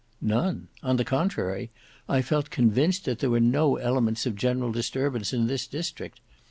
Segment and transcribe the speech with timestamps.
[0.19, 1.69] "None; on the contrary,
[2.09, 6.19] I felt convinced that there were no elements of general disturbance in this district.